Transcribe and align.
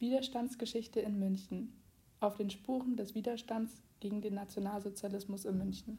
Widerstandsgeschichte 0.00 1.00
in 1.00 1.18
München 1.18 1.72
auf 2.20 2.36
den 2.36 2.50
Spuren 2.50 2.96
des 2.96 3.14
Widerstands 3.14 3.72
gegen 4.00 4.20
den 4.22 4.34
Nationalsozialismus 4.34 5.44
in 5.44 5.58
München. 5.58 5.98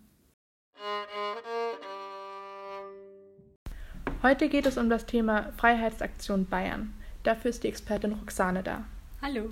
Heute 4.22 4.50
geht 4.50 4.66
es 4.66 4.78
um 4.78 4.90
das 4.90 5.06
Thema 5.06 5.52
Freiheitsaktion 5.58 6.46
Bayern. 6.46 6.94
Dafür 7.24 7.50
ist 7.50 7.64
die 7.64 7.68
Expertin 7.68 8.14
Roxane 8.14 8.64
da. 8.64 8.86
Hallo. 9.22 9.50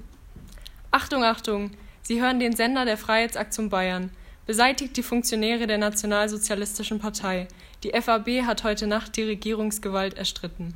Achtung, 0.92 1.24
Achtung! 1.24 1.72
Sie 2.02 2.22
hören 2.22 2.40
den 2.40 2.56
Sender 2.56 2.86
der 2.86 2.98
Freiheitsaktion 2.98 3.70
Bayern. 3.70 4.12
Beseitigt 4.46 4.96
die 4.96 5.04
Funktionäre 5.04 5.68
der 5.68 5.78
Nationalsozialistischen 5.78 7.00
Partei. 7.00 7.50
Die 7.84 7.92
FAB 7.92 8.44
hat 8.44 8.64
heute 8.64 8.88
Nacht 8.88 9.18
die 9.18 9.24
Regierungsgewalt 9.24 10.14
erstritten. 10.14 10.74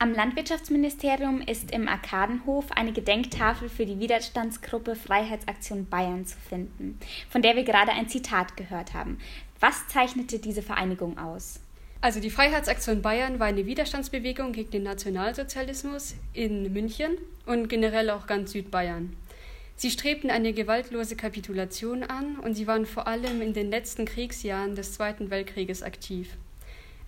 Am 0.00 0.14
Landwirtschaftsministerium 0.14 1.40
ist 1.40 1.72
im 1.72 1.88
Arkadenhof 1.88 2.70
eine 2.70 2.92
Gedenktafel 2.92 3.68
für 3.68 3.84
die 3.84 3.98
Widerstandsgruppe 3.98 4.94
Freiheitsaktion 4.94 5.86
Bayern 5.86 6.24
zu 6.24 6.36
finden, 6.38 7.00
von 7.28 7.42
der 7.42 7.56
wir 7.56 7.64
gerade 7.64 7.90
ein 7.90 8.08
Zitat 8.08 8.56
gehört 8.56 8.94
haben. 8.94 9.18
Was 9.58 9.88
zeichnete 9.88 10.38
diese 10.38 10.62
Vereinigung 10.62 11.18
aus? 11.18 11.58
Also 12.00 12.20
die 12.20 12.30
Freiheitsaktion 12.30 13.02
Bayern 13.02 13.40
war 13.40 13.48
eine 13.48 13.66
Widerstandsbewegung 13.66 14.52
gegen 14.52 14.70
den 14.70 14.82
Nationalsozialismus 14.84 16.14
in 16.32 16.72
München 16.72 17.18
und 17.44 17.66
generell 17.66 18.10
auch 18.10 18.28
ganz 18.28 18.52
Südbayern. 18.52 19.16
Sie 19.74 19.90
strebten 19.90 20.30
eine 20.30 20.52
gewaltlose 20.52 21.16
Kapitulation 21.16 22.04
an 22.04 22.38
und 22.38 22.54
sie 22.54 22.68
waren 22.68 22.86
vor 22.86 23.08
allem 23.08 23.42
in 23.42 23.52
den 23.52 23.68
letzten 23.68 24.04
Kriegsjahren 24.04 24.76
des 24.76 24.92
Zweiten 24.92 25.30
Weltkrieges 25.30 25.82
aktiv. 25.82 26.36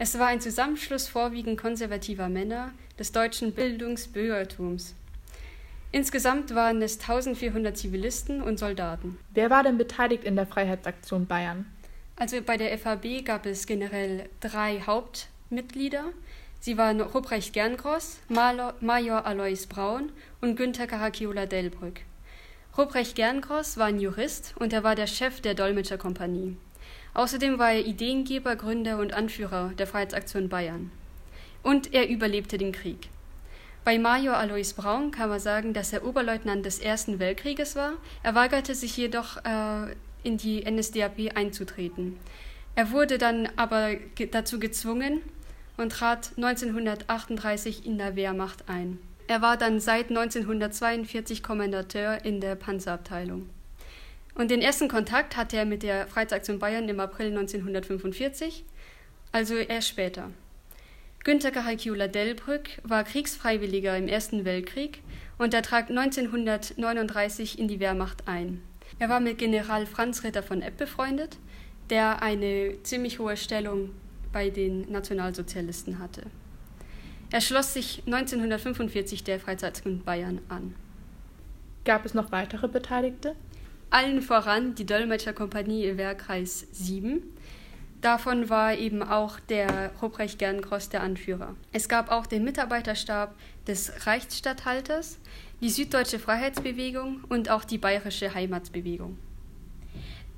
Es 0.03 0.19
war 0.19 0.29
ein 0.29 0.41
Zusammenschluss 0.41 1.09
vorwiegend 1.09 1.61
konservativer 1.61 2.31
Männer 2.31 2.73
des 2.99 3.13
deutschen 3.13 3.53
Bildungsbürgertums. 3.53 4.95
Insgesamt 5.93 6.55
waren 6.55 6.81
es 6.81 6.99
1400 7.01 7.77
Zivilisten 7.77 8.41
und 8.41 8.59
Soldaten. 8.59 9.19
Wer 9.35 9.51
war 9.51 9.63
denn 9.63 9.77
beteiligt 9.77 10.25
in 10.25 10.37
der 10.37 10.47
Freiheitsaktion 10.47 11.27
Bayern? 11.27 11.67
Also 12.17 12.41
bei 12.41 12.57
der 12.57 12.79
FAB 12.79 13.27
gab 13.27 13.45
es 13.45 13.67
generell 13.67 14.31
drei 14.41 14.81
Hauptmitglieder. 14.81 16.05
Sie 16.61 16.79
waren 16.79 17.03
Ruprecht 17.03 17.53
Gerngross, 17.53 18.21
Major 18.31 19.27
Alois 19.27 19.67
Braun 19.69 20.13
und 20.41 20.57
Günther 20.57 20.87
Caracchiola 20.87 21.45
Delbrück. 21.45 22.01
Ruprecht 22.79 23.17
Gerngross 23.17 23.77
war 23.77 23.89
ein 23.89 24.01
Jurist 24.01 24.55
und 24.59 24.73
er 24.73 24.83
war 24.83 24.95
der 24.95 25.07
Chef 25.07 25.43
der 25.43 25.53
Dolmetscherkompanie. 25.53 26.57
Außerdem 27.15 27.59
war 27.59 27.73
er 27.73 27.87
Ideengeber, 27.87 28.57
Gründer 28.57 28.99
und 28.99 29.13
Anführer 29.13 29.73
der 29.79 29.87
Freiheitsaktion 29.87 30.49
Bayern. 30.49 30.91
Und 31.63 31.93
er 31.93 32.09
überlebte 32.09 32.59
den 32.59 32.73
Krieg. 32.73 33.09
Bei 33.85 33.99
Major 33.99 34.37
Alois 34.37 34.75
Braun 34.77 35.11
kann 35.11 35.31
man 35.31 35.41
sagen, 35.41 35.73
dass 35.73 35.93
er 35.93 36.05
Oberleutnant 36.05 36.65
des 36.67 36.79
Ersten 36.79 37.19
Weltkrieges 37.19 37.77
war. 37.77 37.95
Er 38.23 38.35
weigerte 38.35 38.75
sich 38.75 38.97
jedoch, 38.97 39.39
äh, 39.45 39.95
in 40.23 40.37
die 40.37 40.63
NSDAP 40.71 41.35
einzutreten. 41.35 42.19
Er 42.75 42.91
wurde 42.91 43.19
dann 43.19 43.49
aber 43.57 43.95
ge 43.95 44.29
dazu 44.31 44.61
gezwungen 44.61 45.23
und 45.77 45.93
trat 45.93 46.33
1938 46.37 47.87
in 47.87 47.99
der 47.99 48.17
Wehrmacht 48.17 48.69
ein. 48.69 48.99
Er 49.27 49.43
war 49.43 49.57
dann 49.57 49.81
seit 49.81 50.11
1942 50.11 51.43
Kommandateur 51.43 52.25
in 52.25 52.41
der 52.41 52.55
Panzerabteilung. 52.55 53.49
Und 54.35 54.51
den 54.51 54.63
ersten 54.63 54.89
Kontakt 54.89 55.37
hatte 55.37 55.57
er 55.57 55.65
mit 55.65 55.83
der 55.83 56.07
Freiheitsaktion 56.07 56.59
Bayern 56.59 56.89
im 56.89 57.01
April 57.01 57.29
1945, 57.29 58.65
also 59.33 59.57
erst 59.57 59.89
später. 59.89 60.31
Günter 61.23 61.51
Caracciula 61.51 62.09
Delbrück 62.09 62.71
war 62.83 63.05
Kriegsfreiwilliger 63.05 63.97
im 63.97 64.09
Ersten 64.09 64.45
Weltkrieg 64.45 65.03
und 65.37 65.53
er 65.53 65.63
trat 65.63 65.91
1939 65.91 67.59
in 67.59 67.69
die 67.69 67.79
Wehrmacht 67.79 68.27
ein. 68.27 68.63
Er 68.99 69.09
war 69.09 69.21
mit 69.21 69.39
General 69.39 69.85
Franz 69.87 70.25
Ritter 70.25 70.43
von 70.43 70.63
Epp 70.63 70.79
befreundet, 70.79 71.37
der 71.91 72.23
eine 72.23 72.83
ziemlich 72.85 73.19
hohe 73.19 73.37
Stellung 73.37 73.91
bei 74.33 74.49
den 74.49 74.91
Nationalsozialisten 74.91 75.99
hatte. 75.99 76.23
Er 77.31 77.41
schloss 77.41 77.75
sich 77.75 78.03
1945 78.07 79.23
der 79.23 79.39
Freizeitbund 79.39 80.05
Bayern 80.05 80.41
an. 80.49 80.75
Gab 81.85 82.05
es 82.05 82.15
noch 82.15 82.33
weitere 82.33 82.67
Beteiligte? 82.67 83.37
Allen 83.91 84.23
voran 84.23 84.77
die 84.77 84.87
Dolmetscherkompanie 84.87 85.85
im 85.87 85.99
Wehrkreis 85.99 86.67
7. 86.71 87.23
Davon 88.01 88.49
war 88.49 88.75
eben 88.75 89.03
auch 89.03 89.41
der 89.41 89.91
Ruprecht 90.01 90.39
Gernkross 90.39 90.89
der 90.89 91.03
Anführer. 91.03 91.57
Es 91.73 91.89
gab 91.89 92.11
auch 92.11 92.27
den 92.27 92.45
Mitarbeiterstab 92.45 93.35
des 93.67 94.07
Reichsstatthalters, 94.07 95.19
die 95.61 95.69
Süddeutsche 95.69 96.21
Freiheitsbewegung 96.21 97.25
und 97.29 97.51
auch 97.51 97.65
die 97.65 97.79
Bayerische 97.79 98.33
Heimatsbewegung. 98.33 99.19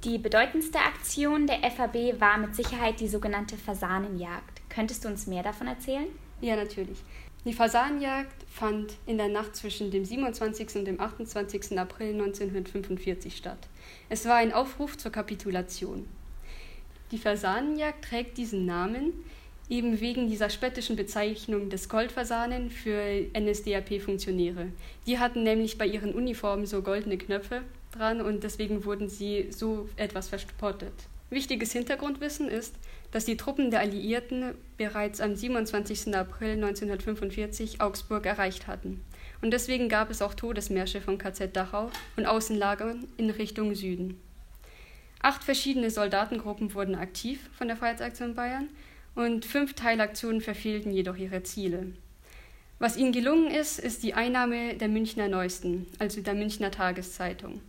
Die 0.03 0.19
bedeutendste 0.19 0.79
Aktion 0.81 1.47
der 1.47 1.59
FAB 1.71 2.19
war 2.21 2.39
mit 2.39 2.57
Sicherheit 2.57 2.99
die 2.99 3.07
sogenannte 3.07 3.57
Fasanenjagd. 3.57 4.63
Könntest 4.71 5.05
du 5.05 5.09
uns 5.09 5.27
mehr 5.27 5.43
davon 5.43 5.69
erzählen? 5.69 6.07
Ja, 6.41 6.57
natürlich. 6.57 6.99
Die 7.45 7.53
Fasanenjagd 7.53 8.45
fand 8.49 8.93
in 9.05 9.19
der 9.19 9.27
Nacht 9.27 9.57
zwischen 9.57 9.91
dem 9.91 10.05
27. 10.05 10.77
und 10.77 10.85
dem 10.85 11.01
28. 11.01 11.77
April 11.77 12.13
1945 12.13 13.37
statt. 13.37 13.59
Es 14.09 14.27
war 14.27 14.37
ein 14.37 14.53
Aufruf 14.53 14.97
zur 14.97 15.11
Kapitulation. 15.11 16.07
Die 17.11 17.19
Fasanenjagd 17.19 18.05
trägt 18.05 18.39
diesen 18.39 18.65
Namen 18.65 19.13
eben 19.69 20.01
wegen 20.01 20.29
dieser 20.29 20.51
spöttischen 20.51 20.95
Bezeichnung 20.95 21.69
des 21.69 21.89
Goldfasanen 21.89 22.71
für 22.71 23.27
NSDAP-Funktionäre. 23.37 24.69
Die 25.09 25.19
hatten 25.19 25.43
nämlich 25.43 25.79
bei 25.79 25.87
ihren 25.87 26.15
Uniformen 26.15 26.67
so 26.67 26.81
goldene 26.81 27.19
Knöpfe 27.19 27.63
dran 27.91 28.21
und 28.21 28.45
deswegen 28.45 28.85
wurden 28.85 29.09
sie 29.09 29.49
so 29.51 29.89
etwas 29.97 30.29
verspottet. 30.29 30.93
Wichtiges 31.29 31.73
Hintergrundwissen 31.73 32.49
ist, 32.49 32.77
dass 33.13 33.27
die 33.27 33.37
Truppen 33.37 33.71
der 33.71 33.81
Alliierten 33.81 34.55
bereits 34.77 35.21
am 35.21 35.37
27. 35.37 36.15
April 36.17 36.55
1945 36.55 37.81
Augsburg 37.81 38.27
erreicht 38.27 38.67
hatten. 38.67 39.05
Und 39.43 39.53
deswegen 39.53 39.89
gab 39.89 40.11
es 40.11 40.23
auch 40.23 40.35
Todesmärsche 40.35 41.01
vom 41.01 41.19
KZ 41.19 41.55
Dachau 41.55 41.91
und 42.17 42.27
Außenlagern 42.27 43.07
in 43.19 43.31
Richtung 43.31 43.75
Süden. 43.75 44.21
Acht 45.21 45.45
verschiedene 45.45 45.91
Soldatengruppen 45.91 46.75
wurden 46.75 46.97
aktiv 46.97 47.49
von 47.57 47.69
der 47.69 47.77
Freiheitsaktion 47.77 48.35
Bayern 48.35 48.69
und 49.15 49.45
fünf 49.45 49.75
Teilaktionen 49.75 50.41
verfehlten 50.41 50.91
jedoch 50.91 51.17
ihre 51.17 51.43
Ziele. 51.43 51.93
Was 52.79 52.97
ihnen 52.97 53.13
gelungen 53.13 53.49
ist, 53.49 53.79
ist 53.79 54.03
die 54.03 54.15
Einnahme 54.15 54.75
der 54.75 54.89
Münchner 54.89 55.29
Neuesten, 55.29 55.87
also 56.01 56.21
der 56.21 56.35
Münchner 56.35 56.73
Tageszeitung. 56.73 57.61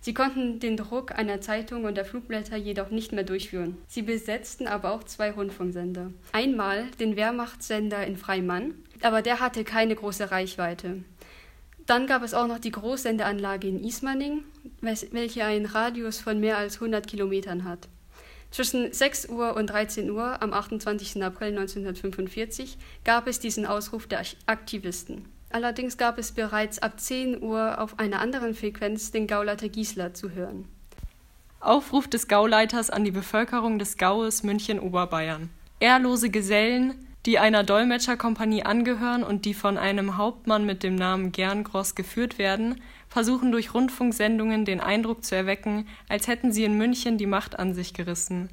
Sie 0.00 0.14
konnten 0.14 0.60
den 0.60 0.76
Druck 0.76 1.12
einer 1.12 1.40
Zeitung 1.40 1.84
und 1.84 1.96
der 1.96 2.04
Flugblätter 2.04 2.56
jedoch 2.56 2.90
nicht 2.90 3.12
mehr 3.12 3.24
durchführen. 3.24 3.76
Sie 3.88 4.02
besetzten 4.02 4.68
aber 4.68 4.92
auch 4.92 5.04
zwei 5.04 5.32
Rundfunksender. 5.32 6.12
Einmal 6.32 6.86
den 7.00 7.16
Wehrmachtssender 7.16 8.06
in 8.06 8.16
Freimann, 8.16 8.74
aber 9.02 9.22
der 9.22 9.40
hatte 9.40 9.64
keine 9.64 9.94
große 9.94 10.30
Reichweite. 10.30 11.02
Dann 11.86 12.06
gab 12.06 12.22
es 12.22 12.34
auch 12.34 12.46
noch 12.46 12.58
die 12.58 12.70
Großsendeanlage 12.70 13.66
in 13.66 13.82
Ismaning, 13.82 14.44
welche 14.80 15.44
einen 15.44 15.66
Radius 15.66 16.20
von 16.20 16.38
mehr 16.38 16.58
als 16.58 16.74
100 16.76 17.06
Kilometern 17.06 17.64
hat. 17.64 17.88
Zwischen 18.50 18.92
6 18.92 19.28
Uhr 19.28 19.56
und 19.56 19.68
13 19.68 20.10
Uhr 20.10 20.42
am 20.42 20.52
28. 20.52 21.22
April 21.22 21.58
1945 21.58 22.78
gab 23.04 23.26
es 23.26 23.40
diesen 23.40 23.66
Ausruf 23.66 24.06
der 24.06 24.22
Aktivisten. 24.46 25.26
Allerdings 25.50 25.96
gab 25.96 26.18
es 26.18 26.32
bereits 26.32 26.78
ab 26.78 27.00
10 27.00 27.42
Uhr 27.42 27.80
auf 27.80 27.98
einer 27.98 28.20
anderen 28.20 28.54
Frequenz 28.54 29.10
den 29.10 29.26
Gauleiter 29.26 29.68
Giesler 29.68 30.14
zu 30.14 30.32
hören. 30.32 30.66
Aufruf 31.60 32.06
des 32.06 32.28
Gauleiters 32.28 32.90
an 32.90 33.04
die 33.04 33.10
Bevölkerung 33.10 33.78
des 33.78 33.96
Gaues 33.96 34.42
München-Oberbayern. 34.42 35.50
Ehrlose 35.80 36.30
Gesellen, 36.30 36.94
die 37.26 37.38
einer 37.38 37.64
Dolmetscherkompanie 37.64 38.62
angehören 38.62 39.24
und 39.24 39.44
die 39.44 39.54
von 39.54 39.76
einem 39.76 40.16
Hauptmann 40.16 40.66
mit 40.66 40.82
dem 40.82 40.94
Namen 40.94 41.32
Gerngross 41.32 41.94
geführt 41.94 42.38
werden, 42.38 42.80
versuchen 43.08 43.50
durch 43.50 43.74
Rundfunksendungen 43.74 44.64
den 44.64 44.80
Eindruck 44.80 45.24
zu 45.24 45.34
erwecken, 45.34 45.86
als 46.08 46.28
hätten 46.28 46.52
sie 46.52 46.64
in 46.64 46.78
München 46.78 47.18
die 47.18 47.26
Macht 47.26 47.58
an 47.58 47.74
sich 47.74 47.94
gerissen. 47.94 48.50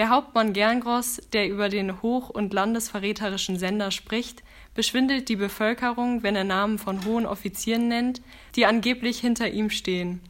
Der 0.00 0.08
Hauptmann 0.08 0.54
Gerngross, 0.54 1.20
der 1.34 1.46
über 1.50 1.68
den 1.68 2.00
hoch- 2.00 2.30
und 2.30 2.54
landesverräterischen 2.54 3.58
Sender 3.58 3.90
spricht, 3.90 4.42
beschwindelt 4.74 5.28
die 5.28 5.36
Bevölkerung, 5.36 6.22
wenn 6.22 6.34
er 6.34 6.44
Namen 6.44 6.78
von 6.78 7.04
hohen 7.04 7.26
Offizieren 7.26 7.88
nennt, 7.88 8.22
die 8.56 8.64
angeblich 8.64 9.18
hinter 9.18 9.50
ihm 9.50 9.68
stehen. 9.68 10.22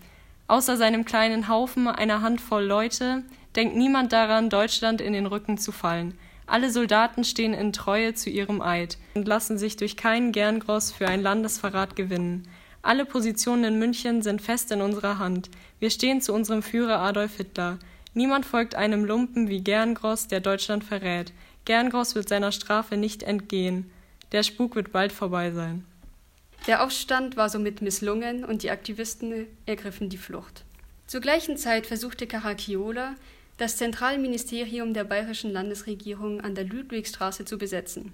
Außer 0.48 0.76
seinem 0.76 1.04
kleinen 1.04 1.46
Haufen, 1.46 1.86
einer 1.86 2.20
Handvoll 2.20 2.64
Leute, 2.64 3.22
denkt 3.54 3.76
niemand 3.76 4.12
daran, 4.12 4.50
Deutschland 4.50 5.00
in 5.00 5.12
den 5.12 5.26
Rücken 5.26 5.56
zu 5.56 5.70
fallen. 5.70 6.18
Alle 6.48 6.72
Soldaten 6.72 7.22
stehen 7.22 7.54
in 7.54 7.72
Treue 7.72 8.14
zu 8.14 8.28
ihrem 8.28 8.62
Eid 8.62 8.98
und 9.14 9.28
lassen 9.28 9.56
sich 9.56 9.76
durch 9.76 9.96
keinen 9.96 10.32
Gerngross 10.32 10.90
für 10.90 11.06
ein 11.06 11.22
Landesverrat 11.22 11.94
gewinnen. 11.94 12.48
Alle 12.82 13.04
Positionen 13.04 13.62
in 13.62 13.78
München 13.78 14.22
sind 14.22 14.42
fest 14.42 14.72
in 14.72 14.80
unserer 14.80 15.20
Hand. 15.20 15.48
Wir 15.78 15.90
stehen 15.90 16.20
zu 16.20 16.32
unserem 16.32 16.64
Führer 16.64 16.98
Adolf 16.98 17.36
Hitler. 17.36 17.78
Niemand 18.14 18.44
folgt 18.44 18.74
einem 18.74 19.04
Lumpen 19.04 19.48
wie 19.48 19.60
Gerngross, 19.60 20.26
der 20.26 20.40
Deutschland 20.40 20.84
verrät. 20.84 21.32
Gerngross 21.64 22.14
wird 22.14 22.28
seiner 22.28 22.52
Strafe 22.52 22.96
nicht 22.96 23.22
entgehen. 23.22 23.90
Der 24.32 24.42
Spuk 24.42 24.74
wird 24.74 24.92
bald 24.92 25.12
vorbei 25.12 25.50
sein. 25.52 25.84
Der 26.66 26.82
Aufstand 26.82 27.36
war 27.36 27.48
somit 27.48 27.82
misslungen 27.82 28.44
und 28.44 28.62
die 28.62 28.70
Aktivisten 28.70 29.46
ergriffen 29.66 30.08
die 30.08 30.18
Flucht. 30.18 30.64
Zur 31.06 31.20
gleichen 31.20 31.56
Zeit 31.56 31.86
versuchte 31.86 32.26
Caracciolo, 32.26 33.14
das 33.56 33.76
Zentralministerium 33.76 34.94
der 34.94 35.04
bayerischen 35.04 35.52
Landesregierung 35.52 36.40
an 36.40 36.54
der 36.54 36.64
Ludwigstraße 36.64 37.44
zu 37.44 37.58
besetzen. 37.58 38.12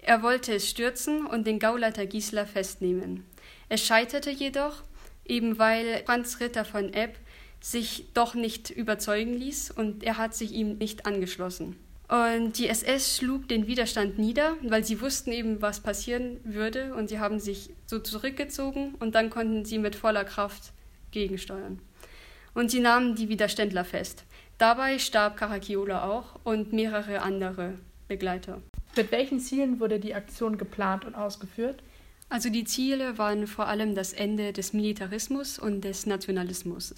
Er 0.00 0.22
wollte 0.22 0.54
es 0.54 0.68
stürzen 0.68 1.26
und 1.26 1.46
den 1.46 1.58
Gauleiter 1.58 2.06
Gisler 2.06 2.46
festnehmen. 2.46 3.24
Es 3.68 3.84
scheiterte 3.84 4.30
jedoch, 4.30 4.82
eben 5.24 5.58
weil 5.58 6.02
Franz 6.06 6.40
Ritter 6.40 6.64
von 6.64 6.92
Epp 6.94 7.16
sich 7.60 8.06
doch 8.14 8.34
nicht 8.34 8.70
überzeugen 8.70 9.34
ließ 9.34 9.70
und 9.70 10.02
er 10.02 10.18
hat 10.18 10.34
sich 10.34 10.52
ihm 10.52 10.78
nicht 10.78 11.06
angeschlossen. 11.06 11.76
Und 12.08 12.56
die 12.56 12.68
SS 12.68 13.18
schlug 13.18 13.48
den 13.48 13.66
Widerstand 13.66 14.18
nieder, 14.18 14.56
weil 14.62 14.82
sie 14.82 15.00
wussten 15.00 15.30
eben, 15.30 15.60
was 15.60 15.80
passieren 15.80 16.38
würde 16.42 16.94
und 16.94 17.08
sie 17.08 17.18
haben 17.18 17.38
sich 17.38 17.70
so 17.86 17.98
zurückgezogen 17.98 18.94
und 18.98 19.14
dann 19.14 19.28
konnten 19.28 19.66
sie 19.66 19.78
mit 19.78 19.94
voller 19.94 20.24
Kraft 20.24 20.72
gegensteuern. 21.10 21.80
Und 22.54 22.70
sie 22.70 22.80
nahmen 22.80 23.14
die 23.14 23.28
Widerständler 23.28 23.84
fest. 23.84 24.24
Dabei 24.56 24.98
starb 24.98 25.36
Caracciolo 25.36 25.98
auch 25.98 26.40
und 26.44 26.72
mehrere 26.72 27.20
andere 27.20 27.74
Begleiter. 28.08 28.62
Mit 28.96 29.12
welchen 29.12 29.38
Zielen 29.38 29.78
wurde 29.78 30.00
die 30.00 30.14
Aktion 30.14 30.56
geplant 30.56 31.04
und 31.04 31.14
ausgeführt? 31.14 31.82
Also 32.30 32.48
die 32.48 32.64
Ziele 32.64 33.18
waren 33.18 33.46
vor 33.46 33.68
allem 33.68 33.94
das 33.94 34.12
Ende 34.12 34.52
des 34.52 34.72
Militarismus 34.72 35.58
und 35.58 35.82
des 35.82 36.06
Nationalismus. 36.06 36.94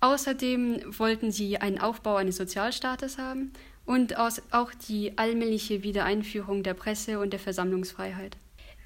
Außerdem 0.00 0.80
wollten 0.98 1.30
sie 1.30 1.58
einen 1.58 1.78
Aufbau 1.78 2.16
eines 2.16 2.36
Sozialstaates 2.36 3.18
haben 3.18 3.52
und 3.84 4.16
auch 4.18 4.70
die 4.88 5.18
allmähliche 5.18 5.82
Wiedereinführung 5.82 6.62
der 6.62 6.74
Presse 6.74 7.18
und 7.18 7.32
der 7.32 7.40
Versammlungsfreiheit. 7.40 8.36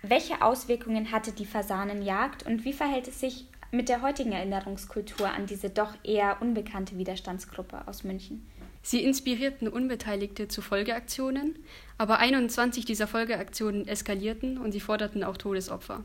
Welche 0.02 0.42
Auswirkungen 0.42 1.12
hatte 1.12 1.32
die 1.32 1.46
Fasanenjagd 1.46 2.44
und 2.44 2.64
wie 2.64 2.72
verhält 2.72 3.08
es 3.08 3.20
sich 3.20 3.46
mit 3.70 3.88
der 3.88 4.02
heutigen 4.02 4.32
Erinnerungskultur 4.32 5.28
an 5.28 5.46
diese 5.46 5.70
doch 5.70 5.94
eher 6.04 6.42
unbekannte 6.42 6.98
Widerstandsgruppe 6.98 7.86
aus 7.86 8.04
München? 8.04 8.46
Sie 8.82 9.02
inspirierten 9.02 9.66
Unbeteiligte 9.66 10.46
zu 10.48 10.60
Folgeaktionen, 10.60 11.58
aber 11.96 12.18
21 12.18 12.84
dieser 12.84 13.06
Folgeaktionen 13.06 13.88
eskalierten 13.88 14.58
und 14.58 14.72
sie 14.72 14.80
forderten 14.80 15.24
auch 15.24 15.38
Todesopfer. 15.38 16.04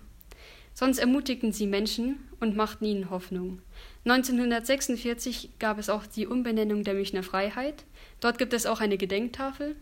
Sonst 0.80 1.00
ermutigten 1.00 1.52
sie 1.52 1.68
Menschen 1.68 2.20
und 2.40 2.56
machten 2.56 2.86
ihnen 2.86 3.10
Hoffnung. 3.10 3.62
1946 4.06 5.60
gab 5.60 5.78
es 5.78 5.90
auch 5.90 6.06
die 6.06 6.26
Umbenennung 6.26 6.86
der 6.86 6.94
Münchner 6.94 7.22
Freiheit. 7.22 7.84
Dort 8.22 8.38
gibt 8.38 8.54
es 8.54 8.66
auch 8.66 8.80
eine 8.80 8.98
Gedenktafel. 8.98 9.76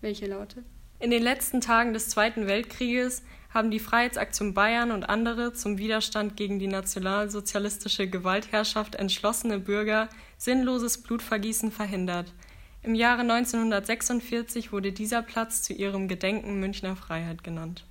Welche 0.00 0.26
lautet? 0.26 0.64
In 1.00 1.10
den 1.10 1.22
letzten 1.22 1.60
Tagen 1.60 1.92
des 1.92 2.08
Zweiten 2.08 2.46
Weltkrieges 2.46 3.24
haben 3.50 3.70
die 3.70 3.78
Freiheitsaktion 3.78 4.54
Bayern 4.54 4.90
und 4.90 5.04
andere 5.04 5.52
zum 5.52 5.76
Widerstand 5.76 6.38
gegen 6.38 6.58
die 6.58 6.66
nationalsozialistische 6.66 8.08
Gewaltherrschaft 8.08 8.94
entschlossene 8.94 9.58
Bürger 9.58 10.08
sinnloses 10.38 11.02
Blutvergießen 11.02 11.70
verhindert. 11.70 12.32
Im 12.82 12.94
Jahre 12.94 13.20
1946 13.20 14.72
wurde 14.72 14.92
dieser 14.92 15.20
Platz 15.20 15.60
zu 15.60 15.74
ihrem 15.74 16.08
Gedenken 16.08 16.58
Münchner 16.58 16.96
Freiheit 16.96 17.44
genannt 17.44 17.84